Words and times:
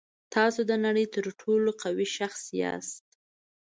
تاسو 0.35 0.59
د 0.69 0.71
نړۍ 0.85 1.05
تر 1.15 1.25
ټولو 1.41 1.69
قوي 1.81 2.07
شخص 2.17 2.41
یاست. 2.61 3.03